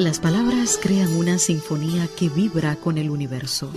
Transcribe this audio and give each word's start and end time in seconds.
Las 0.00 0.18
palabras 0.18 0.80
crean 0.80 1.14
una 1.14 1.36
sinfonía 1.36 2.08
que 2.16 2.30
vibra 2.30 2.76
con 2.76 2.96
el 2.96 3.10
universo. 3.10 3.70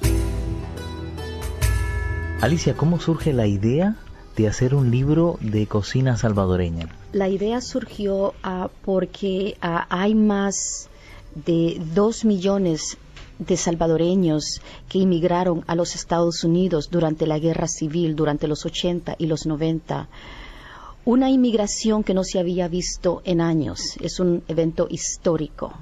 Alicia, 2.42 2.76
¿cómo 2.76 3.00
surge 3.00 3.34
la 3.34 3.48
idea 3.48 3.96
de 4.36 4.48
hacer 4.48 4.76
un 4.76 4.92
libro 4.92 5.40
de 5.42 5.66
cocina 5.66 6.18
salvadoreña? 6.18 6.90
La 7.14 7.30
idea 7.30 7.62
surgió 7.62 8.34
uh, 8.44 8.68
porque 8.84 9.58
uh, 9.64 9.86
hay 9.90 10.14
más 10.14 10.90
de 11.34 11.82
dos 11.94 12.26
millones 12.26 12.98
de 13.40 13.58
salvadoreños 13.58 14.62
que 14.90 15.00
inmigraron 15.00 15.64
a 15.68 15.76
los 15.76 15.96
Estados 15.96 16.44
Unidos 16.44 16.90
durante 16.90 17.28
la 17.28 17.40
guerra 17.40 17.68
civil, 17.68 18.16
durante 18.16 18.48
los 18.48 18.66
80 18.66 19.16
y 19.18 19.28
los 19.28 19.46
90. 19.46 20.08
Una 21.06 21.30
inmigración 21.30 22.04
que 22.04 22.14
no 22.14 22.24
se 22.24 22.40
había 22.40 22.68
visto 22.68 23.22
en 23.26 23.42
años. 23.42 23.98
Es 24.02 24.20
un 24.20 24.44
evento 24.48 24.88
histórico. 24.90 25.74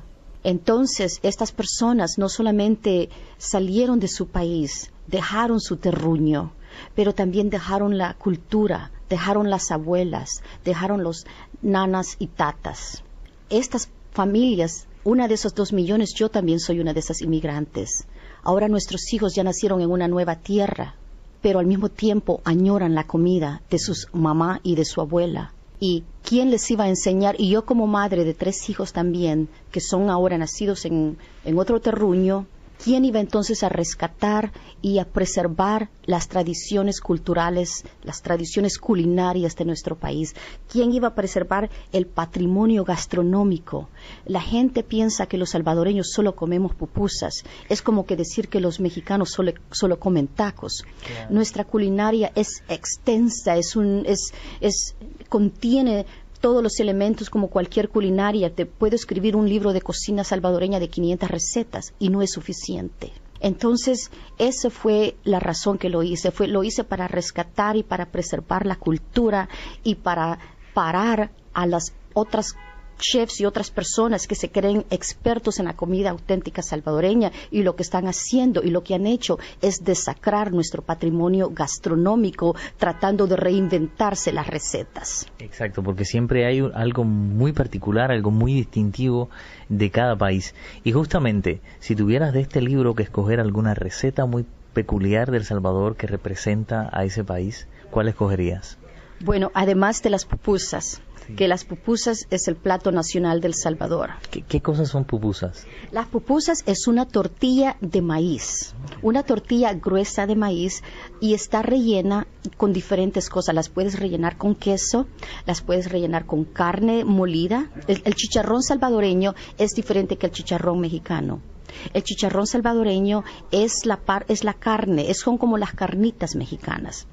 Entonces, 0.43 1.19
estas 1.23 1.53
personas 1.53 2.17
no 2.17 2.27
solamente 2.27 3.09
salieron 3.37 3.99
de 3.99 4.09
su 4.09 4.27
país, 4.27 4.91
dejaron 5.07 5.61
su 5.61 5.77
terruño, 5.77 6.51
pero 6.95 7.13
también 7.13 7.49
dejaron 7.49 7.97
la 7.97 8.15
cultura, 8.15 8.91
dejaron 9.09 9.49
las 9.49 9.71
abuelas, 9.71 10.41
dejaron 10.65 11.03
los 11.03 11.25
nanas 11.61 12.17
y 12.19 12.27
tatas. 12.27 13.03
Estas 13.49 13.89
familias 14.11 14.87
una 15.05 15.27
de 15.27 15.33
esos 15.33 15.53
dos 15.53 15.73
millones, 15.73 16.13
yo 16.13 16.29
también 16.29 16.59
soy 16.59 16.79
una 16.79 16.93
de 16.93 16.99
esas 17.01 17.21
inmigrantes. 17.21 18.05
Ahora 18.41 18.67
nuestros 18.67 19.11
hijos 19.13 19.35
ya 19.35 19.43
nacieron 19.43 19.81
en 19.81 19.91
una 19.91 20.07
nueva 20.07 20.37
tierra, 20.37 20.95
pero 21.41 21.59
al 21.59 21.65
mismo 21.65 21.89
tiempo 21.89 22.41
añoran 22.45 22.95
la 22.95 23.05
comida 23.05 23.61
de 23.69 23.79
su 23.79 23.93
mamá 24.13 24.61
y 24.63 24.75
de 24.75 24.85
su 24.85 25.01
abuela. 25.01 25.53
¿Y 25.79 26.03
quién 26.23 26.51
les 26.51 26.71
iba 26.71 26.85
a 26.85 26.89
enseñar? 26.89 27.35
Y 27.37 27.49
yo 27.49 27.65
como 27.65 27.85
madre 27.87 28.23
de 28.23 28.33
tres 28.33 28.69
hijos 28.69 28.93
también, 28.93 29.49
que 29.71 29.81
son 29.81 30.09
ahora 30.09 30.37
nacidos 30.37 30.85
en, 30.85 31.17
en 31.43 31.59
otro 31.59 31.81
terruño, 31.81 32.45
¿Quién 32.83 33.05
iba 33.05 33.21
entonces 33.21 33.63
a 33.63 33.69
rescatar 33.69 34.51
y 34.81 34.99
a 34.99 35.05
preservar 35.05 35.89
las 36.05 36.27
tradiciones 36.27 36.99
culturales, 36.99 37.85
las 38.03 38.21
tradiciones 38.21 38.77
culinarias 38.77 39.55
de 39.55 39.63
nuestro 39.63 39.95
país? 39.95 40.35
¿Quién 40.69 40.91
iba 40.91 41.07
a 41.07 41.15
preservar 41.15 41.69
el 41.93 42.07
patrimonio 42.07 42.83
gastronómico? 42.83 43.87
La 44.25 44.41
gente 44.41 44.83
piensa 44.83 45.27
que 45.27 45.37
los 45.37 45.51
salvadoreños 45.51 46.11
solo 46.11 46.35
comemos 46.35 46.75
pupusas. 46.75 47.45
Es 47.69 47.81
como 47.81 48.05
que 48.05 48.17
decir 48.17 48.49
que 48.49 48.59
los 48.59 48.81
mexicanos 48.81 49.29
solo, 49.31 49.99
comen 49.99 50.27
tacos. 50.27 50.83
Nuestra 51.29 51.63
culinaria 51.63 52.33
es 52.35 52.63
extensa, 52.67 53.55
es 53.55 53.77
un, 53.77 54.03
es, 54.05 54.33
es, 54.59 54.95
contiene 55.29 56.05
todos 56.43 56.61
los 56.61 56.81
elementos 56.81 57.29
como 57.29 57.47
cualquier 57.47 57.87
culinaria. 57.87 58.53
Te 58.53 58.65
puedo 58.65 58.97
escribir 58.97 59.37
un 59.37 59.47
libro 59.47 59.71
de 59.71 59.79
cocina 59.79 60.25
salvadoreña 60.25 60.81
de 60.81 60.89
500 60.89 61.31
recetas 61.31 61.93
y 61.99 62.09
no 62.09 62.21
es 62.21 62.33
suficiente. 62.33 63.13
Entonces, 63.39 64.11
esa 64.37 64.69
fue 64.69 65.15
la 65.23 65.39
razón 65.39 65.77
que 65.77 65.87
lo 65.87 66.03
hice. 66.03 66.31
Fue, 66.31 66.47
lo 66.49 66.65
hice 66.65 66.83
para 66.83 67.07
rescatar 67.07 67.77
y 67.77 67.83
para 67.83 68.11
preservar 68.11 68.65
la 68.65 68.75
cultura 68.75 69.47
y 69.85 69.95
para 69.95 70.37
parar 70.73 71.31
a 71.53 71.65
las 71.65 71.93
otras 72.13 72.57
chefs 73.03 73.41
y 73.41 73.45
otras 73.45 73.69
personas 73.69 74.27
que 74.27 74.35
se 74.35 74.49
creen 74.49 74.85
expertos 74.89 75.59
en 75.59 75.65
la 75.65 75.75
comida 75.75 76.11
auténtica 76.11 76.61
salvadoreña 76.61 77.31
y 77.51 77.63
lo 77.63 77.75
que 77.75 77.83
están 77.83 78.07
haciendo 78.07 78.63
y 78.63 78.69
lo 78.69 78.83
que 78.83 78.95
han 78.95 79.05
hecho 79.05 79.37
es 79.61 79.83
desacrar 79.83 80.53
nuestro 80.53 80.81
patrimonio 80.81 81.49
gastronómico 81.49 82.55
tratando 82.77 83.27
de 83.27 83.35
reinventarse 83.35 84.31
las 84.31 84.47
recetas. 84.47 85.27
Exacto, 85.39 85.83
porque 85.83 86.05
siempre 86.05 86.45
hay 86.45 86.61
algo 86.73 87.03
muy 87.03 87.51
particular, 87.51 88.11
algo 88.11 88.31
muy 88.31 88.53
distintivo 88.53 89.29
de 89.67 89.91
cada 89.91 90.15
país. 90.15 90.55
Y 90.83 90.93
justamente, 90.93 91.61
si 91.79 91.95
tuvieras 91.95 92.33
de 92.33 92.41
este 92.41 92.61
libro 92.61 92.95
que 92.95 93.03
escoger 93.03 93.39
alguna 93.39 93.73
receta 93.73 94.25
muy 94.25 94.45
peculiar 94.73 95.29
del 95.29 95.43
Salvador 95.43 95.97
que 95.97 96.07
representa 96.07 96.89
a 96.91 97.03
ese 97.03 97.23
país, 97.23 97.67
¿cuál 97.91 98.07
escogerías? 98.07 98.77
Bueno, 99.19 99.51
además 99.53 100.01
de 100.01 100.09
las 100.09 100.25
pupusas, 100.25 101.01
que 101.35 101.47
las 101.47 101.65
pupusas 101.65 102.27
es 102.29 102.47
el 102.47 102.55
plato 102.55 102.91
nacional 102.91 103.41
del 103.41 103.53
Salvador. 103.53 104.11
¿Qué, 104.29 104.61
cosas 104.61 104.89
son 104.89 105.05
pupusas? 105.05 105.65
Las 105.91 106.07
pupusas 106.07 106.63
es 106.65 106.87
una 106.87 107.07
tortilla 107.07 107.77
de 107.81 108.01
maíz, 108.01 108.75
una 109.01 109.23
tortilla 109.23 109.73
gruesa 109.73 110.27
de 110.27 110.35
maíz 110.35 110.83
y 111.19 111.33
está 111.33 111.61
rellena 111.61 112.27
con 112.57 112.73
diferentes 112.73 113.29
cosas. 113.29 113.55
Las 113.55 113.69
puedes 113.69 113.99
rellenar 113.99 114.37
con 114.37 114.55
queso, 114.55 115.07
las 115.45 115.61
puedes 115.61 115.91
rellenar 115.91 116.25
con 116.25 116.45
carne 116.45 117.03
molida. 117.03 117.69
el 117.87 118.15
chicharrón 118.15 118.63
salvadoreño 118.63 119.35
es 119.57 119.71
diferente 119.71 120.17
que 120.17 120.27
el 120.27 120.31
chicharrón 120.31 120.79
mexicano. 120.79 121.52
El 121.93 122.03
chicharrón 122.03 122.47
salvadoreño 122.47 123.23
es 123.51 123.85
la, 123.85 123.99
es 124.27 124.43
la 124.43 124.53
carne, 124.53 125.13
son 125.13 125.37
como 125.37 125.57
las 125.57 125.73
carnitas 125.73 126.35
mexicanas. 126.35 127.07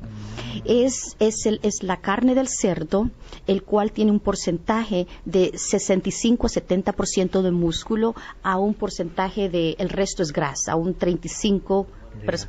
Es, 0.65 1.17
es, 1.19 1.47
el, 1.47 1.61
es 1.63 1.83
la 1.83 1.99
carne 1.99 2.35
del 2.35 2.49
cerdo, 2.49 3.11
el 3.47 3.63
cual 3.63 3.93
tiene 3.93 4.11
un 4.11 4.21
porcentaje 4.21 5.07
de 5.25 5.53
65 5.57 6.47
a 6.47 6.51
70% 6.51 7.43
de 7.43 7.51
músculo 7.51 8.15
a 8.43 8.59
un 8.59 8.75
porcentaje 8.75 9.49
de, 9.49 9.77
el 9.79 9.89
resto 9.89 10.23
es 10.23 10.33
grasa, 10.33 10.73
a 10.73 10.77
un 10.77 10.95
35 10.95 11.87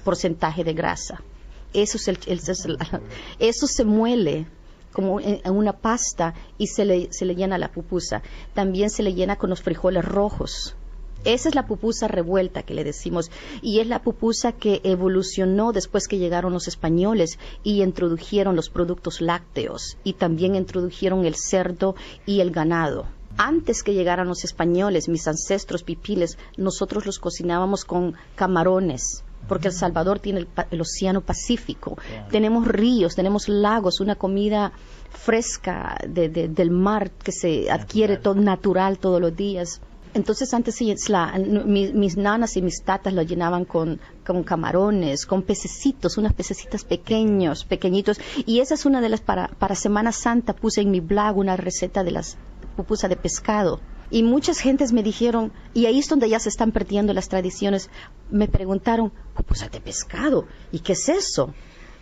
porcentaje 0.03 0.63
de 0.63 0.73
grasa. 0.73 1.21
Eso, 1.73 1.97
es 1.97 2.07
el, 2.07 2.19
eso 3.39 3.67
se 3.67 3.85
muele 3.85 4.47
como 4.91 5.21
en, 5.21 5.39
una 5.45 5.73
pasta 5.73 6.33
y 6.57 6.67
se 6.67 6.83
le, 6.83 7.13
se 7.13 7.25
le 7.25 7.35
llena 7.35 7.57
la 7.57 7.71
pupusa. 7.71 8.21
También 8.53 8.89
se 8.89 9.03
le 9.03 9.13
llena 9.13 9.37
con 9.37 9.49
los 9.49 9.61
frijoles 9.61 10.03
rojos 10.03 10.75
esa 11.23 11.49
es 11.49 11.55
la 11.55 11.67
pupusa 11.67 12.07
revuelta 12.07 12.63
que 12.63 12.73
le 12.73 12.83
decimos 12.83 13.31
y 13.61 13.79
es 13.79 13.87
la 13.87 14.01
pupusa 14.01 14.51
que 14.51 14.81
evolucionó 14.83 15.71
después 15.71 16.07
que 16.07 16.17
llegaron 16.17 16.53
los 16.53 16.67
españoles 16.67 17.37
y 17.63 17.81
introdujeron 17.81 18.55
los 18.55 18.69
productos 18.69 19.21
lácteos 19.21 19.97
y 20.03 20.13
también 20.13 20.55
introdujeron 20.55 21.25
el 21.25 21.35
cerdo 21.35 21.95
y 22.25 22.41
el 22.41 22.51
ganado. 22.51 23.05
Antes 23.37 23.83
que 23.83 23.93
llegaran 23.93 24.27
los 24.27 24.43
españoles, 24.43 25.07
mis 25.07 25.27
ancestros 25.27 25.83
pipiles, 25.83 26.37
nosotros 26.57 27.05
los 27.05 27.19
cocinábamos 27.19 27.85
con 27.85 28.15
camarones, 28.35 29.23
porque 29.47 29.69
El 29.69 29.73
Salvador 29.73 30.19
tiene 30.19 30.47
el, 30.69 30.81
Océano 30.81 31.21
Pacífico. 31.21 31.97
Tenemos 32.29 32.67
ríos, 32.67 33.15
tenemos 33.15 33.47
lagos, 33.47 33.99
una 33.99 34.15
comida 34.15 34.73
fresca 35.09 35.97
del 36.07 36.71
mar 36.71 37.11
que 37.11 37.31
se 37.31 37.71
adquiere 37.71 38.17
todo 38.17 38.35
natural 38.35 38.99
todos 38.99 39.21
los 39.21 39.35
días. 39.35 39.81
Entonces 40.13 40.53
antes 40.53 40.81
mis, 40.81 42.17
nanas 42.17 42.57
y 42.57 42.61
mis 42.61 42.83
tatas 42.83 43.13
lo 43.13 43.21
llenaban 43.21 43.65
con, 43.65 43.99
camarones, 44.45 45.25
con 45.25 45.43
pececitos, 45.43 46.17
unas 46.17 46.33
pececitas 46.33 46.83
pequeños, 46.83 47.63
pequeñitos. 47.65 48.19
Y 48.45 48.59
esa 48.59 48.73
es 48.73 48.85
una 48.85 49.01
de 49.01 49.09
las, 49.09 49.21
para, 49.21 49.47
para 49.47 49.75
Semana 49.75 50.11
Santa 50.11 50.53
puse 50.53 50.81
en 50.81 50.91
mi 50.91 50.99
blog 50.99 51.37
una 51.37 51.55
receta 51.55 52.03
de 52.03 52.11
las 52.11 52.37
pupusas 52.75 53.09
de 53.09 53.15
pescado. 53.15 53.79
Y 54.09 54.23
muchas 54.23 54.59
gentes 54.59 54.91
me 54.91 55.03
dijeron, 55.03 55.53
y 55.73 55.85
ahí 55.85 55.99
es 55.99 56.09
donde 56.09 56.27
ya 56.27 56.39
se 56.39 56.49
están 56.49 56.73
perdiendo 56.73 57.13
las 57.13 57.29
tradiciones, 57.29 57.89
me 58.29 58.49
preguntaron, 58.49 59.13
pupusas 59.33 59.71
de 59.71 59.79
pescado, 59.79 60.45
¿y 60.73 60.79
qué 60.79 60.93
es 60.93 61.07
eso? 61.07 61.53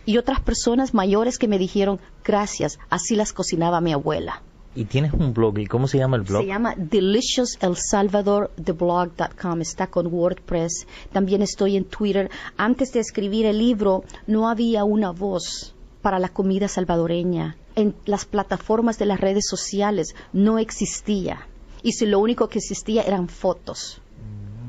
y 0.06 0.18
otras 0.18 0.40
personas 0.40 0.94
mayores 0.94 1.38
que 1.38 1.46
me 1.46 1.58
dijeron 1.58 2.00
gracias, 2.24 2.78
así 2.88 3.14
las 3.14 3.32
cocinaba 3.32 3.80
mi 3.80 3.92
abuela. 3.92 4.42
Y 4.74 4.84
tienes 4.84 5.12
un 5.12 5.34
blog, 5.34 5.58
¿y 5.58 5.66
cómo 5.66 5.86
se 5.88 5.98
llama 5.98 6.16
el 6.16 6.22
blog? 6.22 6.42
Se 6.42 6.48
llama 6.48 6.74
deliciousElSalvadorTheblog.com, 6.76 9.60
está 9.60 9.88
con 9.88 10.06
WordPress. 10.06 10.86
También 11.12 11.42
estoy 11.42 11.76
en 11.76 11.84
Twitter. 11.84 12.30
Antes 12.56 12.92
de 12.92 13.00
escribir 13.00 13.46
el 13.46 13.58
libro, 13.58 14.04
no 14.28 14.48
había 14.48 14.84
una 14.84 15.10
voz 15.10 15.74
para 16.02 16.20
la 16.20 16.28
comida 16.28 16.68
salvadoreña. 16.68 17.56
En 17.74 17.96
las 18.04 18.26
plataformas 18.26 18.96
de 18.98 19.06
las 19.06 19.18
redes 19.20 19.48
sociales 19.48 20.14
no 20.32 20.60
existía. 20.60 21.48
Y 21.82 21.92
si 21.92 22.04
lo 22.06 22.20
único 22.20 22.48
que 22.48 22.58
existía 22.58 23.02
eran 23.02 23.28
fotos, 23.28 24.00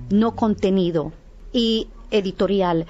no 0.09 0.35
contenido 0.35 1.11
y 1.53 1.89
editorial. 2.09 2.87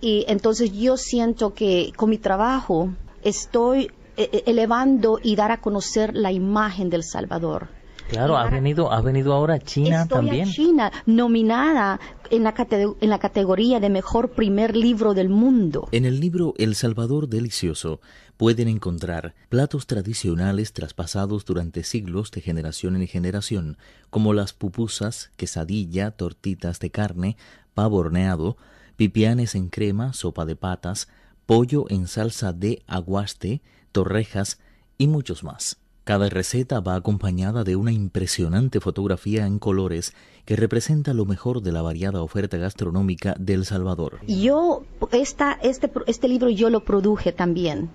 Y 0.00 0.24
entonces 0.28 0.72
yo 0.72 0.96
siento 0.96 1.54
que 1.54 1.92
con 1.96 2.10
mi 2.10 2.18
trabajo 2.18 2.90
estoy 3.22 3.90
elevando 4.16 5.18
y 5.22 5.36
dar 5.36 5.50
a 5.50 5.60
conocer 5.60 6.14
la 6.14 6.32
imagen 6.32 6.90
del 6.90 7.02
Salvador. 7.02 7.68
Claro, 8.08 8.36
has 8.36 8.50
venido, 8.50 8.92
has 8.92 9.02
venido 9.02 9.32
ahora 9.32 9.54
a 9.54 9.58
China 9.58 10.02
Estoy 10.02 10.18
también. 10.18 10.48
A 10.48 10.52
China, 10.52 10.92
nominada 11.06 11.98
en 12.30 12.44
la, 12.44 12.54
en 13.00 13.08
la 13.08 13.18
categoría 13.18 13.80
de 13.80 13.88
mejor 13.88 14.32
primer 14.32 14.76
libro 14.76 15.14
del 15.14 15.30
mundo. 15.30 15.88
En 15.92 16.04
el 16.04 16.20
libro 16.20 16.52
El 16.58 16.74
Salvador 16.74 17.28
Delicioso 17.28 18.00
pueden 18.36 18.68
encontrar 18.68 19.34
platos 19.48 19.86
tradicionales 19.86 20.74
traspasados 20.74 21.46
durante 21.46 21.84
siglos 21.84 22.30
de 22.32 22.42
generación 22.42 22.96
en 22.96 23.06
generación, 23.06 23.78
como 24.10 24.34
las 24.34 24.52
pupusas, 24.52 25.30
quesadilla, 25.36 26.10
tortitas 26.10 26.80
de 26.80 26.90
carne, 26.90 27.36
pavo 27.72 27.98
horneado, 27.98 28.56
pipianes 28.96 29.54
en 29.54 29.68
crema, 29.68 30.12
sopa 30.12 30.44
de 30.44 30.56
patas, 30.56 31.08
pollo 31.46 31.86
en 31.88 32.08
salsa 32.08 32.52
de 32.52 32.82
aguaste, 32.86 33.62
torrejas 33.92 34.58
y 34.98 35.06
muchos 35.06 35.44
más. 35.44 35.78
Cada 36.04 36.28
receta 36.28 36.80
va 36.80 36.96
acompañada 36.96 37.62
de 37.62 37.76
una 37.76 37.92
impresionante 37.92 38.80
fotografía 38.80 39.46
en 39.46 39.60
colores 39.60 40.14
que 40.44 40.56
representa 40.56 41.14
lo 41.14 41.26
mejor 41.26 41.62
de 41.62 41.70
la 41.70 41.80
variada 41.80 42.22
oferta 42.22 42.56
gastronómica 42.56 43.36
del 43.38 43.64
Salvador. 43.64 44.18
Yo, 44.26 44.82
esta, 45.12 45.52
este, 45.62 45.88
este 46.06 46.26
libro 46.26 46.50
yo 46.50 46.70
lo 46.70 46.84
produje 46.84 47.30
también. 47.30 47.90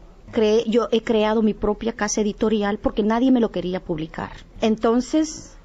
yo 0.68 0.88
he 0.92 1.04
creado 1.04 1.42
mi 1.42 1.54
propia 1.54 1.92
casa 1.92 2.22
editorial 2.22 2.78
porque 2.78 3.04
nadie 3.04 3.30
me 3.30 3.42
lo 3.42 3.52
quería 3.52 3.84
publicar. 3.84 4.32
Entonces, 4.62 5.58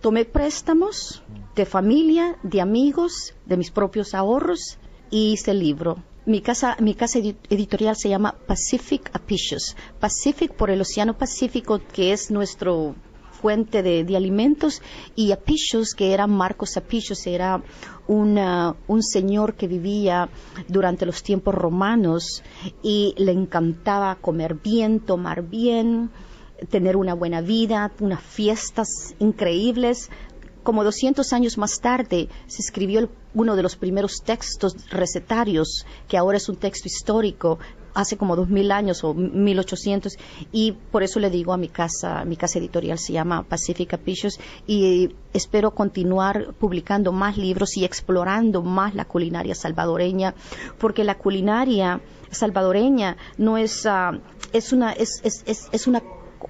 tomé 0.00 0.24
préstamos 0.24 1.22
de 1.54 1.66
familia, 1.66 2.38
de 2.42 2.62
amigos, 2.62 3.34
de 3.44 3.58
mis 3.58 3.70
propios 3.70 4.14
ahorros 4.14 4.78
y 5.10 5.32
hice 5.32 5.50
el 5.50 5.58
libro. 5.58 6.02
Mi 6.26 6.42
casa, 6.42 6.76
mi 6.80 6.94
casa 6.94 7.18
editorial 7.18 7.96
se 7.96 8.10
llama 8.10 8.34
Pacific 8.46 9.10
Apicius. 9.14 9.74
Pacific 9.98 10.52
por 10.52 10.70
el 10.70 10.80
Océano 10.82 11.16
Pacífico, 11.16 11.80
que 11.92 12.12
es 12.12 12.30
nuestro 12.30 12.94
fuente 13.40 13.82
de, 13.82 14.16
alimentos, 14.16 14.82
y 15.16 15.32
Apicius, 15.32 15.94
que 15.94 16.12
era 16.12 16.26
Marcos 16.26 16.76
Apicius, 16.76 17.26
era 17.26 17.62
un 18.06 19.02
señor 19.02 19.54
que 19.54 19.66
vivía 19.66 20.28
durante 20.68 21.06
los 21.06 21.22
tiempos 21.22 21.54
romanos 21.54 22.42
y 22.82 23.14
le 23.16 23.32
encantaba 23.32 24.16
comer 24.16 24.56
bien, 24.56 25.00
tomar 25.00 25.42
bien, 25.42 26.10
tener 26.68 26.96
una 26.96 27.14
buena 27.14 27.40
vida, 27.40 27.92
unas 28.00 28.20
fiestas 28.20 29.14
increíbles, 29.18 30.10
como 30.62 30.84
200 30.84 31.32
años 31.32 31.58
más 31.58 31.80
tarde 31.80 32.28
se 32.46 32.62
escribió 32.62 33.08
uno 33.34 33.56
de 33.56 33.62
los 33.62 33.76
primeros 33.76 34.22
textos 34.24 34.74
recetarios, 34.90 35.86
que 36.08 36.16
ahora 36.16 36.36
es 36.36 36.48
un 36.48 36.56
texto 36.56 36.88
histórico, 36.88 37.58
hace 37.94 38.16
como 38.16 38.36
2000 38.36 38.72
años 38.72 39.04
o 39.04 39.14
1800 39.14 40.16
y 40.52 40.72
por 40.72 41.02
eso 41.02 41.20
le 41.20 41.30
digo 41.30 41.52
a 41.52 41.56
mi 41.56 41.68
casa, 41.68 42.24
mi 42.24 42.36
casa 42.36 42.58
editorial 42.58 42.98
se 42.98 43.12
llama 43.12 43.42
Pacific 43.42 43.98
Pictures 43.98 44.38
y 44.66 45.14
espero 45.32 45.72
continuar 45.72 46.54
publicando 46.54 47.12
más 47.12 47.36
libros 47.36 47.76
y 47.76 47.84
explorando 47.84 48.62
más 48.62 48.94
la 48.94 49.04
culinaria 49.04 49.54
salvadoreña 49.54 50.34
porque 50.78 51.04
la 51.04 51.18
culinaria 51.18 52.00
salvadoreña 52.30 53.16
no 53.38 53.58
es 53.58 53.84
uh, 53.86 54.18
es 54.52 54.72
una 54.72 54.92
es, 54.92 55.20
es, 55.24 55.42
es, 55.46 55.68
es 55.72 55.86
una 55.86 56.02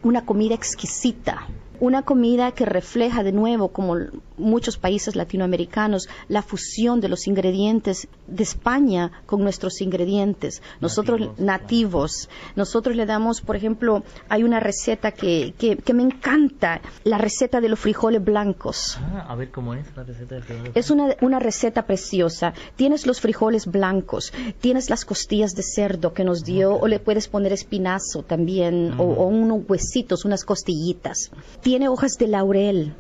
una 0.03 0.25
comida 0.25 0.55
exquisita 0.55 1.47
una 1.81 2.03
comida 2.03 2.53
que 2.53 2.67
refleja 2.67 3.23
de 3.23 3.33
nuevo, 3.33 3.69
como 3.69 3.97
muchos 4.37 4.77
países 4.77 5.17
latinoamericanos, 5.17 6.09
la 6.29 6.43
fusión 6.43 7.01
de 7.01 7.09
los 7.09 7.27
ingredientes 7.27 8.07
de 8.27 8.43
España 8.43 9.11
con 9.27 9.43
nuestros 9.43 9.81
ingredientes, 9.81 10.63
nosotros 10.81 11.39
nativos. 11.39 12.29
Nosotros 12.55 12.95
le 12.97 13.07
damos, 13.07 13.41
por 13.41 13.57
ejemplo, 13.57 14.03
hay 14.29 14.43
una 14.43 14.61
receta 14.61 15.13
que, 15.13 15.55
que, 15.59 15.95
me 15.95 16.03
encanta, 16.03 16.81
la 17.05 17.19
receta 17.19 17.61
de 17.61 17.69
los 17.69 17.79
frijoles 17.79 18.23
blancos. 18.23 18.99
Ah, 19.01 19.27
a 19.29 19.35
ver 19.35 19.51
cómo 19.51 19.75
es 19.75 19.87
la 19.97 20.05
receta 20.05 20.37
de 20.37 20.43
frijoles 20.43 20.73
Es 20.75 20.91
una, 20.91 21.17
una 21.21 21.39
receta 21.39 21.87
preciosa. 21.87 22.53
Tienes 22.77 23.07
los 23.07 23.21
frijoles 23.21 23.67
blancos, 23.67 24.33
tienes 24.61 24.91
las 24.91 25.05
costillas 25.05 25.55
de 25.55 25.63
cerdo 25.63 26.13
que 26.13 26.25
nos 26.25 26.45
dio, 26.45 26.75
o 26.75 26.87
le 26.87 27.01
puedes 27.01 27.29
poner 27.29 27.53
espinazo 27.53 28.23
también, 28.23 28.95
o, 28.99 29.05
o, 29.05 29.27
unos 29.27 29.63
huesitos, 29.69 30.25
unas 30.25 30.45
costillitas 30.45 31.31
tiene 31.71 31.89
hojas 31.89 32.19
de 32.19 32.27
laurel, 32.27 32.95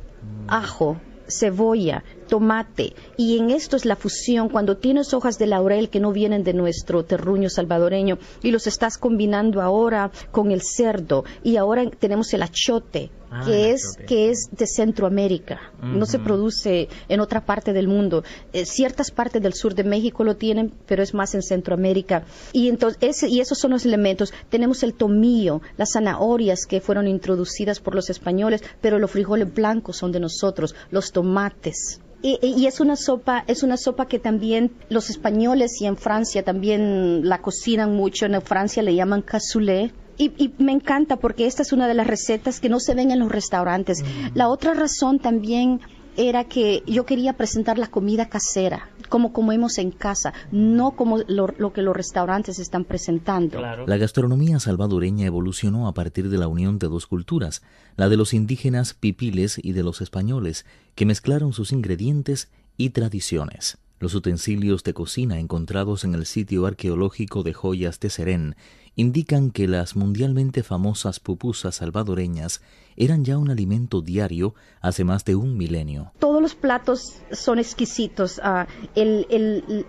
ajo, 0.46 1.00
cebolla, 1.26 2.04
tomate. 2.28 2.94
Y 3.16 3.36
en 3.36 3.50
esto 3.50 3.74
es 3.76 3.84
la 3.84 3.96
fusión, 3.96 4.48
cuando 4.48 4.76
tienes 4.76 5.12
hojas 5.12 5.38
de 5.38 5.48
laurel 5.48 5.90
que 5.90 5.98
no 5.98 6.12
vienen 6.12 6.44
de 6.44 6.52
nuestro 6.52 7.04
terruño 7.04 7.50
salvadoreño 7.50 8.18
y 8.44 8.52
los 8.52 8.68
estás 8.68 8.96
combinando 8.96 9.60
ahora 9.60 10.12
con 10.30 10.52
el 10.52 10.62
cerdo 10.62 11.24
y 11.42 11.56
ahora 11.56 11.90
tenemos 11.90 12.32
el 12.32 12.44
achote. 12.44 13.10
Ah, 13.32 13.42
que 13.44 13.70
es 13.70 13.96
que 14.08 14.30
es 14.30 14.48
de 14.50 14.66
Centroamérica, 14.66 15.60
no 15.80 16.04
se 16.04 16.18
produce 16.18 16.88
en 17.08 17.20
otra 17.20 17.44
parte 17.46 17.72
del 17.72 17.86
mundo. 17.86 18.24
Eh, 18.52 18.64
ciertas 18.66 19.12
partes 19.12 19.40
del 19.40 19.54
sur 19.54 19.74
de 19.76 19.84
México 19.84 20.24
lo 20.24 20.34
tienen, 20.34 20.72
pero 20.86 21.04
es 21.04 21.14
más 21.14 21.36
en 21.36 21.42
Centroamérica. 21.42 22.24
Y 22.52 22.68
entonces 22.68 23.22
y 23.22 23.40
esos 23.40 23.58
son 23.58 23.70
los 23.70 23.86
elementos. 23.86 24.32
Tenemos 24.48 24.82
el 24.82 24.94
tomillo, 24.94 25.62
las 25.76 25.92
zanahorias 25.92 26.66
que 26.66 26.80
fueron 26.80 27.06
introducidas 27.06 27.78
por 27.78 27.94
los 27.94 28.10
españoles, 28.10 28.64
pero 28.80 28.98
los 28.98 29.12
frijoles 29.12 29.54
blancos 29.54 29.96
son 29.96 30.10
de 30.10 30.18
nosotros, 30.18 30.74
los 30.90 31.12
tomates. 31.12 32.00
Y, 32.22 32.66
es 32.66 32.80
una 32.80 32.96
sopa, 32.96 33.44
es 33.46 33.62
una 33.62 33.78
sopa 33.78 34.06
que 34.06 34.18
también 34.18 34.72
los 34.90 35.08
españoles 35.08 35.80
y 35.80 35.86
en 35.86 35.96
Francia 35.96 36.42
también 36.42 37.26
la 37.26 37.40
cocinan 37.40 37.94
mucho. 37.94 38.26
En 38.26 38.42
Francia 38.42 38.82
le 38.82 38.94
llaman 38.94 39.22
cassoulet. 39.22 39.90
Y, 40.20 40.52
me 40.58 40.72
encanta 40.72 41.16
porque 41.16 41.46
esta 41.46 41.62
es 41.62 41.72
una 41.72 41.88
de 41.88 41.94
las 41.94 42.06
recetas 42.06 42.60
que 42.60 42.68
no 42.68 42.78
se 42.78 42.94
ven 42.94 43.10
en 43.10 43.18
los 43.20 43.32
restaurantes. 43.32 44.02
Mm. 44.02 44.36
La 44.36 44.48
otra 44.48 44.74
razón 44.74 45.18
también 45.18 45.80
era 46.18 46.44
que 46.44 46.82
yo 46.86 47.06
quería 47.06 47.32
presentar 47.32 47.78
la 47.78 47.86
comida 47.86 48.28
casera, 48.28 48.90
como 49.08 49.32
comemos 49.32 49.78
en 49.78 49.90
casa, 49.90 50.34
no 50.52 50.90
como 50.90 51.18
lo, 51.26 51.72
que 51.72 51.80
los 51.80 51.96
restaurantes 51.96 52.58
están 52.58 52.84
presentando. 52.84 53.60
La 53.60 53.96
gastronomía 53.96 54.60
salvadoreña 54.60 55.24
evolucionó 55.24 55.88
a 55.88 55.94
partir 55.94 56.28
de 56.28 56.36
la 56.36 56.48
unión 56.48 56.78
de 56.78 56.88
dos 56.88 57.06
culturas, 57.06 57.62
la 57.96 58.10
de 58.10 58.18
los 58.18 58.34
indígenas 58.34 58.92
pipiles 58.92 59.58
y 59.62 59.72
de 59.72 59.82
los 59.82 60.02
españoles, 60.02 60.66
que 60.94 61.06
mezclaron 61.06 61.54
sus 61.54 61.72
ingredientes 61.72 62.50
y 62.76 62.90
tradiciones. 62.90 63.78
Los 64.00 64.14
utensilios 64.14 64.82
de 64.82 64.94
cocina 64.94 65.38
encontrados 65.38 66.04
en 66.04 66.14
el 66.14 66.24
sitio 66.24 66.64
arqueológico 66.64 67.42
de 67.42 67.52
joyas 67.52 68.00
de 68.00 68.08
Serén 68.08 68.56
indican 68.96 69.50
que 69.50 69.68
las 69.68 69.94
mundialmente 69.94 70.62
famosas 70.62 71.20
pupusas 71.20 71.74
salvadoreñas 71.74 72.62
eran 72.96 73.26
ya 73.26 73.36
un 73.36 73.50
alimento 73.50 74.00
diario 74.00 74.54
hace 74.80 75.04
más 75.04 75.26
de 75.26 75.36
un 75.36 75.58
milenio. 75.58 76.12
Todos 76.18 76.40
los 76.40 76.54
platos 76.54 77.18
son 77.30 77.58
exquisitos. 77.58 78.40
Ah, 78.42 78.66
el, 78.94 79.26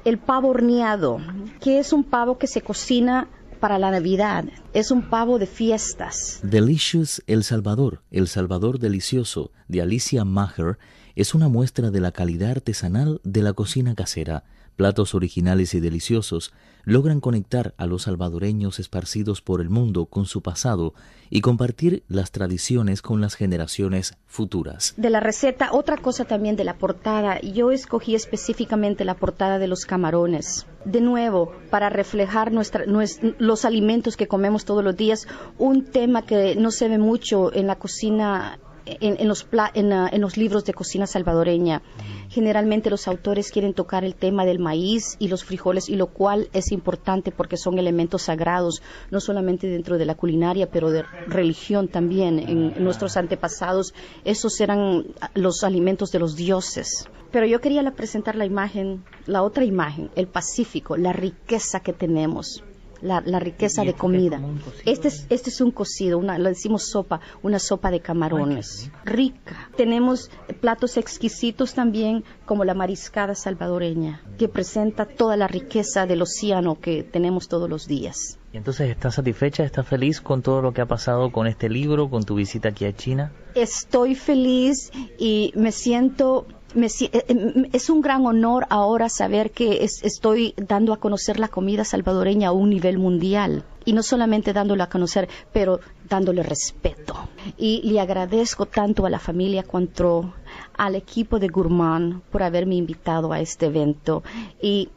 el 0.04 0.18
pavo 0.18 0.50
horneado, 0.50 1.20
que 1.62 1.80
es 1.80 1.94
un 1.94 2.04
pavo 2.04 2.38
que 2.38 2.48
se 2.48 2.62
cocina 2.62 3.30
para 3.62 3.80
la 3.80 3.92
Navidad. 3.92 4.44
Es 4.74 4.92
un 4.92 5.10
pavo 5.10 5.40
de 5.40 5.46
fiestas. 5.46 6.42
Delicious 6.44 7.24
El 7.28 7.46
Salvador, 7.46 8.02
El 8.12 8.28
Salvador 8.28 8.78
Delicioso, 8.78 9.52
de 9.70 9.82
Alicia 9.82 10.26
Maher, 10.26 10.78
es 11.16 11.34
una 11.34 11.48
muestra 11.48 11.92
de 11.92 12.00
la 12.00 12.12
calidad 12.12 12.52
artesanal 12.52 13.22
de 13.24 13.42
la 13.42 13.54
cocina 13.54 13.96
casera 13.96 14.44
platos 14.76 15.14
originales 15.14 15.74
y 15.74 15.80
deliciosos, 15.80 16.54
logran 16.84 17.20
conectar 17.20 17.76
a 17.78 17.86
los 17.86 18.04
salvadoreños 18.04 18.80
esparcidos 18.80 19.42
por 19.42 19.62
el 19.62 19.70
mundo 19.70 20.08
con 20.08 20.26
su 20.26 20.42
pasado 20.42 20.96
y 21.30 21.42
compartir 21.42 22.04
las 22.08 22.32
tradiciones 22.32 23.04
con 23.04 23.22
las 23.22 23.36
generaciones 23.36 24.18
futuras. 24.26 24.96
De 24.98 25.12
la 25.12 25.20
receta, 25.20 25.70
otra 25.72 25.98
cosa 25.98 26.26
también 26.26 26.56
de 26.56 26.64
la 26.64 26.80
portada, 26.80 27.40
yo 27.42 27.72
escogí 27.72 28.16
específicamente 28.16 29.06
la 29.06 29.16
portada 29.16 29.60
de 29.60 29.68
los 29.68 29.86
camarones. 29.86 30.66
De 30.84 31.02
nuevo, 31.02 31.54
para 31.70 31.90
reflejar 31.90 32.52
nuestra, 32.52 32.84
los 32.86 33.66
alimentos 33.66 34.18
que 34.18 34.28
comemos 34.28 34.66
todos 34.66 34.84
los 34.84 34.98
días, 34.98 35.28
un 35.60 35.86
tema 35.86 36.26
que 36.26 36.56
no 36.56 36.72
se 36.72 36.90
ve 36.90 36.98
mucho 36.98 37.54
en 37.54 37.68
la 37.68 37.78
cocina 37.78 38.58
en, 38.86 39.28
los, 39.28 39.48
en, 39.74 40.22
los 40.22 40.38
libros 40.38 40.66
de 40.66 40.74
cocina 40.74 41.08
salvadoreña. 41.08 41.82
Generalmente 42.30 42.90
los 42.90 43.08
autores 43.08 43.52
quieren 43.52 43.74
tocar 43.74 44.04
el 44.04 44.16
tema 44.16 44.46
del 44.46 44.60
maíz 44.60 45.16
y 45.20 45.28
los 45.28 45.44
frijoles, 45.44 45.90
y 45.90 45.96
lo 45.96 46.08
cual 46.08 46.50
es 46.54 46.72
importante 46.72 47.32
porque 47.32 47.58
son 47.58 47.80
elementos 47.80 48.24
sagrados, 48.24 48.82
no 49.10 49.20
solamente 49.20 49.68
dentro 49.68 49.98
de 49.98 50.06
la 50.06 50.16
culinaria, 50.16 50.70
pero 50.70 50.92
de 50.92 51.04
religión 51.28 51.88
también. 51.88 52.40
En, 52.40 52.84
nuestros 52.84 53.18
antepasados, 53.18 53.94
esos 54.26 54.60
eran 54.62 55.06
los 55.34 55.64
alimentos 55.64 56.12
de 56.12 56.20
los 56.20 56.36
dioses. 56.36 57.08
Pero 57.32 57.46
yo 57.46 57.62
quería 57.62 57.82
presentar 57.92 58.36
la 58.36 58.46
imagen, 58.46 59.04
la 59.26 59.44
otra 59.44 59.64
imagen, 59.64 60.10
el 60.16 60.28
Pacífico, 60.28 60.98
la 60.98 61.14
riqueza 61.14 61.80
que 61.80 61.94
tenemos 61.94 62.64
la, 63.02 63.40
riqueza 63.40 63.84
de 63.84 63.94
comida. 63.94 64.42
Este 64.86 65.08
es, 65.08 65.26
este 65.30 65.50
es 65.50 65.62
un 65.62 65.72
cocido, 65.72 66.18
una, 66.18 66.38
lo 66.38 66.50
decimos 66.50 66.90
sopa, 66.90 67.20
una 67.42 67.60
sopa 67.60 67.92
de 67.92 68.00
camarones, 68.00 68.92
rica. 69.04 69.70
Tenemos 69.76 70.30
platos 70.60 70.98
exquisitos 70.98 71.74
también, 71.74 72.24
como 72.46 72.66
la 72.66 72.74
mariscada 72.74 73.36
salvadoreña, 73.36 74.22
que 74.38 74.48
presenta 74.48 75.06
toda 75.06 75.38
la 75.38 75.48
riqueza 75.48 76.06
del 76.06 76.22
océano 76.22 76.80
que 76.80 77.04
tenemos 77.04 77.48
todos 77.48 77.70
los 77.70 77.88
días. 77.88 78.38
¿Y 78.54 78.58
entonces 78.58 78.90
estás 78.90 79.16
satisfecha, 79.16 79.64
estás 79.64 79.88
feliz 79.88 80.20
con 80.20 80.42
todo 80.42 80.62
lo 80.62 80.74
que 80.74 80.82
ha 80.82 80.86
pasado 80.86 81.32
con 81.32 81.48
este 81.48 81.70
libro, 81.70 82.10
con 82.10 82.24
tu 82.24 82.36
visita 82.36 82.70
aquí 82.70 82.84
a 82.86 82.94
China? 82.94 83.32
Estoy 83.56 84.16
feliz 84.16 84.92
y 85.18 85.54
me 85.56 85.72
siento 85.72 86.48
eh, 86.76 87.10
eh, 87.14 87.70
es 87.74 87.90
un 87.90 88.02
gran 88.02 88.26
honor 88.26 88.66
ahora 88.70 89.10
saber 89.10 89.52
que 89.52 89.84
estoy 89.84 90.54
dando 90.58 90.94
a 90.94 90.98
conocer 90.98 91.40
la 91.40 91.48
comida 91.48 91.84
salvadoreña 91.84 92.50
a 92.50 92.52
un 92.52 92.70
nivel 92.70 92.98
mundial. 92.98 93.64
Y 93.84 93.94
no 93.94 94.04
solamente 94.04 94.54
dándolo 94.54 94.84
a 94.84 94.90
conocer, 94.90 95.28
pero 95.52 95.80
dándole 96.08 96.44
respeto. 96.44 97.16
Y 97.58 97.82
le 97.84 98.00
agradezco 98.00 98.68
tanto 98.68 99.06
a 99.06 99.10
la 99.10 99.20
familia 99.20 99.64
cuanto 99.64 100.34
al 100.78 100.96
equipo 100.96 101.40
de 101.40 101.48
Gourmand 101.48 102.22
por 102.32 102.44
haberme 102.44 102.76
invitado 102.76 103.34
a 103.34 103.40
este 103.40 103.66
evento. 103.66 104.24
Y 104.62 104.90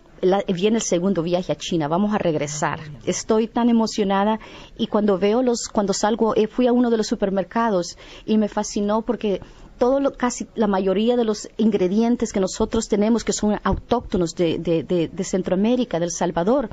viene 0.48 0.76
el 0.76 0.82
segundo 0.82 1.22
viaje 1.22 1.52
a 1.52 1.56
China, 1.56 1.88
vamos 1.88 2.14
a 2.14 2.18
regresar. 2.18 2.80
Estoy 3.04 3.46
tan 3.46 3.68
emocionada 3.68 4.38
y 4.78 4.86
cuando 4.86 5.18
veo 5.18 5.42
los, 5.42 5.68
cuando 5.68 5.92
salgo, 5.92 6.34
eh, 6.36 6.46
fui 6.46 6.66
a 6.66 6.72
uno 6.72 6.90
de 6.90 6.96
los 6.96 7.06
supermercados 7.06 7.98
y 8.24 8.38
me 8.38 8.48
fascinó 8.48 9.02
porque 9.02 9.40
todo 9.78 10.00
lo, 10.00 10.12
casi 10.12 10.46
la 10.54 10.66
mayoría 10.66 11.16
de 11.16 11.24
los 11.24 11.48
ingredientes 11.56 12.32
que 12.32 12.40
nosotros 12.40 12.88
tenemos 12.88 13.24
que 13.24 13.32
son 13.32 13.58
autóctonos 13.62 14.34
de, 14.34 14.58
de, 14.58 15.24
Centroamérica, 15.24 16.00
del 16.00 16.10
Salvador, 16.10 16.68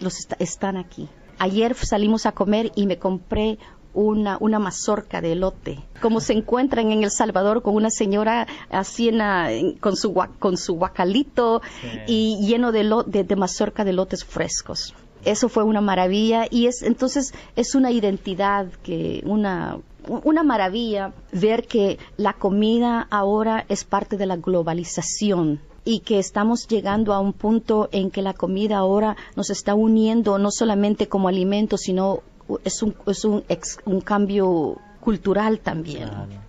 los 0.00 0.28
están 0.38 0.76
aquí. 0.76 1.08
Ayer 1.38 1.74
salimos 1.74 2.26
a 2.26 2.32
comer 2.32 2.72
y 2.74 2.86
me 2.86 2.98
compré 2.98 3.58
una, 3.94 4.36
una 4.40 4.58
mazorca 4.58 5.20
de 5.20 5.32
elote, 5.32 5.78
como 6.00 6.20
se 6.20 6.32
encuentran 6.32 6.92
en 6.92 7.02
El 7.02 7.10
Salvador 7.10 7.62
con 7.62 7.74
una 7.74 7.90
señora 7.90 8.46
así 8.70 9.10
con, 9.80 9.96
su, 9.96 10.14
con 10.38 10.56
su 10.56 10.74
guacalito 10.74 11.62
y 12.06 12.38
lleno 12.46 12.70
de, 12.72 13.02
de, 13.06 13.24
de 13.24 13.36
mazorca 13.36 13.84
de 13.84 13.90
elotes 13.90 14.24
frescos. 14.24 14.94
Eso 15.28 15.50
fue 15.50 15.62
una 15.62 15.82
maravilla 15.82 16.46
y 16.50 16.68
es 16.68 16.82
entonces 16.82 17.34
es 17.54 17.74
una 17.74 17.90
identidad 17.90 18.66
que 18.82 19.22
una 19.26 19.78
una 20.08 20.42
maravilla 20.42 21.12
ver 21.32 21.66
que 21.66 21.98
la 22.16 22.32
comida 22.32 23.06
ahora 23.10 23.66
es 23.68 23.84
parte 23.84 24.16
de 24.16 24.24
la 24.24 24.36
globalización 24.36 25.60
y 25.84 26.00
que 26.00 26.18
estamos 26.18 26.66
llegando 26.66 27.12
a 27.12 27.20
un 27.20 27.34
punto 27.34 27.90
en 27.92 28.10
que 28.10 28.22
la 28.22 28.32
comida 28.32 28.78
ahora 28.78 29.16
nos 29.36 29.50
está 29.50 29.74
uniendo 29.74 30.38
no 30.38 30.50
solamente 30.50 31.08
como 31.08 31.28
alimento, 31.28 31.76
sino 31.76 32.20
es 32.64 32.82
un, 32.82 32.94
es 33.06 33.24
un, 33.26 33.44
un 33.84 34.00
cambio 34.00 34.78
cultural 35.00 35.60
también, 35.60 36.08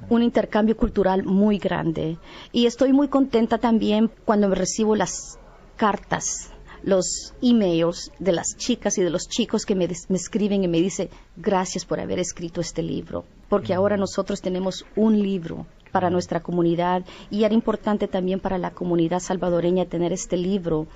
un 0.09 0.23
intercambio 0.23 0.77
cultural 0.77 1.23
muy 1.23 1.57
grande. 1.57 2.17
Y 2.53 2.65
estoy 2.65 2.93
muy 2.93 3.09
contenta 3.09 3.57
también 3.57 4.09
cuando 4.23 4.47
me 4.47 4.55
recibo 4.55 4.95
las 4.95 5.37
cartas 5.75 6.53
los 6.83 7.33
emails 7.41 8.11
de 8.19 8.31
las 8.31 8.55
chicas 8.57 8.97
y 8.97 9.03
de 9.03 9.09
los 9.09 9.27
chicos 9.27 9.65
que 9.65 9.75
me, 9.75 9.85
escriben 9.85 10.63
y 10.63 10.67
me 10.67 10.79
dicen 10.79 11.09
gracias 11.37 11.85
por 11.85 11.99
haber 11.99 12.19
escrito 12.19 12.61
este 12.61 12.81
libro, 12.81 13.25
porque 13.49 13.73
ahora 13.73 13.97
nosotros 13.97 14.41
tenemos 14.41 14.85
un 14.95 15.21
libro 15.21 15.65
para 15.91 16.09
nuestra 16.09 16.39
comunidad 16.39 17.03
y 17.31 17.43
era 17.43 17.53
importante 17.53 18.07
también 18.07 18.39
para 18.39 18.57
la 18.57 18.71
comunidad 18.71 19.19
salvadoreña 19.19 19.85
tener 19.85 20.13
este 20.13 20.37
libro, 20.37 20.87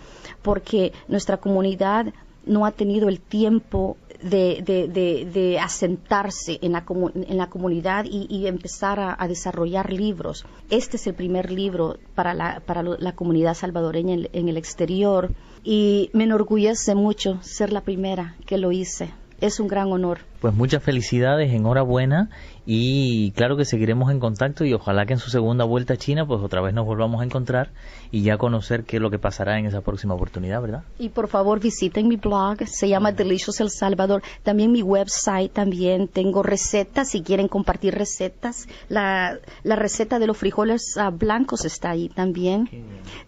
porque 0.41 0.93
nuestra 1.07 1.37
comunidad 1.37 2.13
no 2.45 2.65
ha 2.65 2.71
tenido 2.71 3.09
el 3.09 3.19
tiempo 3.19 3.97
de, 4.23 5.59
asentarse 5.61 6.59
en 6.61 6.73
la, 6.73 6.85
en 6.87 7.37
la 7.37 7.49
comunidad 7.49 8.05
y, 8.05 8.47
empezar 8.47 8.99
a, 8.99 9.27
desarrollar 9.27 9.91
libros. 9.91 10.45
Este 10.69 10.97
es 10.97 11.07
el 11.07 11.13
primer 11.13 11.51
libro 11.51 11.97
para 12.15 12.33
la, 12.33 12.61
para 12.61 12.83
la 12.83 13.13
comunidad 13.13 13.53
salvadoreña 13.53 14.27
en 14.31 14.49
el 14.49 14.57
exterior 14.57 15.31
y 15.63 16.09
me 16.13 16.25
enorgullece 16.25 16.95
mucho 16.95 17.39
ser 17.41 17.71
la 17.71 17.81
primera 17.81 18.35
que 18.45 18.57
lo 18.57 18.71
hice. 18.71 19.11
Es 19.41 19.59
un 19.59 19.67
gran 19.67 19.91
honor. 19.91 20.19
Pues 20.43 20.53
muchas 20.53 20.83
felicidades, 20.83 21.53
enhorabuena 21.53 22.29
y 22.65 23.31
claro 23.31 23.55
que 23.55 23.63
seguiremos 23.63 24.11
en 24.11 24.19
contacto 24.19 24.65
y 24.65 24.73
ojalá 24.73 25.05
que 25.05 25.13
en 25.13 25.19
su 25.19 25.29
segunda 25.29 25.63
vuelta 25.63 25.93
a 25.93 25.97
China 25.97 26.25
pues 26.25 26.41
otra 26.41 26.61
vez 26.61 26.73
nos 26.73 26.85
volvamos 26.85 27.21
a 27.21 27.23
encontrar 27.23 27.71
y 28.11 28.23
ya 28.23 28.37
conocer 28.37 28.83
qué 28.83 28.97
es 28.97 29.01
lo 29.01 29.09
que 29.09 29.19
pasará 29.19 29.57
en 29.57 29.67
esa 29.67 29.79
próxima 29.79 30.15
oportunidad, 30.15 30.61
¿verdad? 30.61 30.83
Y 30.99 31.09
por 31.09 31.29
favor 31.29 31.61
visiten 31.61 32.09
mi 32.09 32.17
blog, 32.17 32.57
se 32.67 32.89
llama 32.89 33.13
Delicious 33.13 33.61
El 33.61 33.69
Salvador, 33.69 34.21
también 34.43 34.73
mi 34.73 34.81
website, 34.81 35.51
también. 35.51 36.09
Tengo 36.09 36.43
recetas, 36.43 37.09
si 37.09 37.21
quieren 37.21 37.47
compartir 37.47 37.95
recetas, 37.95 38.67
la, 38.89 39.39
la 39.63 39.77
receta 39.77 40.19
de 40.19 40.27
los 40.27 40.37
frijoles 40.37 40.97
ah, 40.97 41.09
blancos 41.09 41.63
está 41.63 41.91
ahí 41.91 42.09
también. 42.09 42.69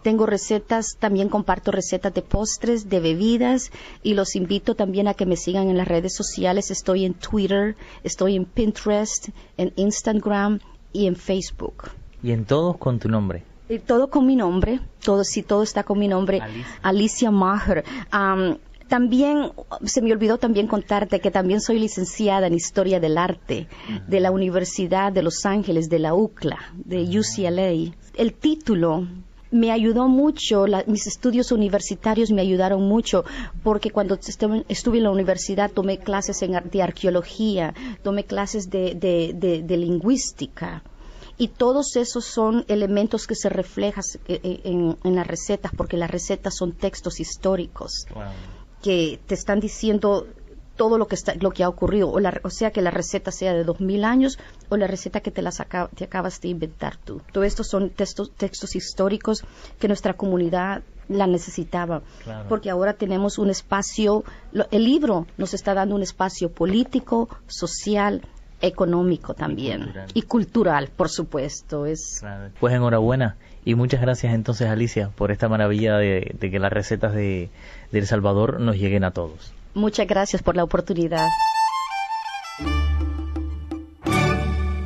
Tengo 0.01 0.25
recetas, 0.25 0.97
también 0.99 1.29
comparto 1.29 1.71
recetas 1.71 2.13
de 2.13 2.21
postres, 2.21 2.89
de 2.89 2.99
bebidas 2.99 3.71
y 4.03 4.15
los 4.15 4.35
invito 4.35 4.75
también 4.75 5.07
a 5.07 5.13
que 5.13 5.25
me 5.25 5.37
sigan 5.37 5.69
en 5.69 5.77
las 5.77 5.87
redes 5.87 6.13
sociales, 6.13 6.71
estoy 6.71 7.04
en 7.05 7.13
Twitter, 7.13 7.75
estoy 8.03 8.35
en 8.35 8.45
Pinterest, 8.45 9.29
en 9.57 9.73
Instagram 9.75 10.59
y 10.91 11.07
en 11.07 11.15
Facebook. 11.15 11.89
¿Y 12.23 12.31
en 12.31 12.45
todos 12.45 12.77
con 12.77 12.99
tu 12.99 13.09
nombre? 13.09 13.43
Y 13.67 13.79
todo 13.79 14.09
con 14.09 14.25
mi 14.25 14.35
nombre, 14.35 14.79
todo 15.03 15.23
sí, 15.23 15.41
todo 15.41 15.63
está 15.63 15.83
con 15.83 15.97
mi 15.97 16.07
nombre, 16.07 16.39
Alicia, 16.83 17.31
Maher. 17.31 17.83
también 18.87 19.51
se 19.83 20.01
me 20.03 20.11
olvidó 20.11 20.37
también 20.37 20.67
contarte 20.67 21.19
que 21.19 21.31
también 21.31 21.61
soy 21.61 21.79
licenciada 21.79 22.45
en 22.45 22.53
Historia 22.53 22.99
del 22.99 23.17
Arte 23.17 23.67
de 24.07 24.19
la 24.19 24.29
Universidad 24.29 25.11
de 25.11 25.23
Los 25.23 25.45
Ángeles, 25.45 25.89
de 25.89 25.99
la 25.99 26.13
UCLA, 26.13 26.59
de 26.75 27.19
UCLA. 27.19 27.95
El 28.15 28.33
título 28.33 29.07
me 29.55 29.71
ayudó 29.71 30.09
mucho, 30.09 30.65
mis 30.85 31.07
estudios 31.07 31.53
universitarios 31.53 32.29
me 32.29 32.41
ayudaron 32.41 32.83
mucho, 32.83 33.23
porque 33.63 33.89
cuando 33.89 34.15
estuve 34.15 34.97
en 34.97 35.03
la 35.03 35.11
universidad 35.11 35.71
tomé 35.71 35.97
clases 35.99 36.41
de 36.41 36.81
arqueología, 36.83 37.73
tomé 38.03 38.25
clases 38.25 38.69
de, 38.69 39.65
lingüística. 39.69 40.83
Y 41.37 41.49
todos 41.49 41.95
esos 41.95 42.25
son 42.25 42.65
elementos 42.67 43.27
que 43.27 43.35
se 43.35 43.49
reflejan 43.49 44.03
eh, 44.27 44.39
eh, 44.43 44.95
en, 45.03 45.15
las 45.15 45.27
recetas, 45.27 45.71
porque 45.75 45.97
las 45.97 46.11
recetas 46.11 46.55
son 46.55 46.73
textos 46.73 47.19
históricos 47.19 48.05
que 48.81 49.19
te 49.25 49.35
están 49.35 49.59
diciendo 49.59 50.27
todo 50.75 50.97
lo 50.97 51.07
que 51.07 51.15
está, 51.15 51.33
lo 51.35 51.51
que 51.51 51.63
ha 51.63 51.69
ocurrido, 51.69 52.11
o, 52.11 52.49
sea 52.49 52.71
que 52.71 52.81
la 52.81 52.91
receta 52.91 53.31
sea 53.31 53.53
de 53.53 53.63
dos 53.63 53.79
mil 53.79 54.03
años 54.03 54.37
o 54.69 54.77
la 54.77 54.87
receta 54.87 55.21
que 55.21 55.31
te 55.31 55.41
las 55.41 55.61
te 55.95 56.03
acabas 56.03 56.41
de 56.41 56.49
inventar 56.49 56.97
tú. 56.97 57.21
Todo 57.31 57.43
esto 57.43 57.63
son 57.63 57.89
textos, 57.89 58.31
textos 58.31 58.75
históricos 58.75 59.43
que 59.79 59.87
nuestra 59.87 60.13
comunidad 60.13 60.83
la 61.07 61.27
necesitaba, 61.27 62.01
porque 62.49 62.69
ahora 62.69 62.93
tenemos 62.93 63.37
un 63.37 63.49
espacio, 63.49 64.23
el 64.71 64.83
libro 64.83 65.27
nos 65.37 65.53
está 65.53 65.73
dando 65.73 65.95
un 65.95 66.01
espacio 66.01 66.51
político, 66.51 67.29
social, 67.47 68.21
económico 68.61 69.33
también 69.33 69.93
y 70.13 70.23
cultural, 70.23 70.89
por 70.95 71.09
supuesto. 71.09 71.85
Es... 71.85 72.23
Pues 72.59 72.73
enhorabuena 72.73 73.35
y 73.63 73.75
muchas 73.75 74.01
gracias 74.01 74.33
entonces 74.33 74.67
Alicia 74.67 75.09
por 75.15 75.31
esta 75.31 75.47
maravilla 75.49 75.97
de, 75.97 76.35
de 76.39 76.51
que 76.51 76.59
las 76.59 76.71
recetas 76.71 77.13
de, 77.13 77.49
de 77.91 77.99
El 77.99 78.07
Salvador 78.07 78.59
nos 78.59 78.77
lleguen 78.77 79.03
a 79.03 79.11
todos. 79.11 79.53
Muchas 79.75 80.07
gracias 80.07 80.41
por 80.41 80.55
la 80.55 80.63
oportunidad. 80.63 81.27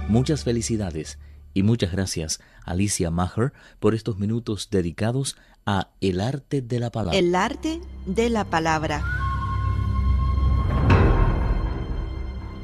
Muchas 0.07 0.43
felicidades 0.43 1.19
y 1.53 1.61
muchas 1.61 1.91
gracias, 1.91 2.39
Alicia 2.65 3.11
Maher, 3.11 3.53
por 3.79 3.93
estos 3.93 4.17
minutos 4.17 4.69
dedicados 4.71 5.37
a 5.67 5.89
El 6.01 6.19
arte 6.19 6.63
de 6.63 6.79
la 6.79 6.89
palabra. 6.89 7.19
El 7.19 7.35
arte 7.35 7.79
de 8.07 8.31
la 8.31 8.45
palabra. 8.45 9.03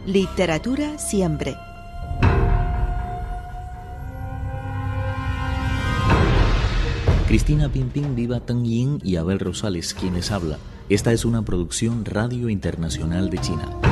Literatura 0.08 0.98
siempre. 0.98 1.56
Cristina 7.28 7.70
Pimpín, 7.70 8.16
Viva 8.16 8.40
Tang 8.40 8.64
Yin 8.64 9.00
y 9.04 9.18
Abel 9.18 9.40
Rosales, 9.40 9.94
quienes 9.94 10.32
habla. 10.32 10.58
Esta 10.88 11.12
es 11.12 11.26
una 11.26 11.42
producción 11.42 12.06
Radio 12.06 12.48
Internacional 12.48 13.32
de 13.32 13.40
China. 13.40 13.85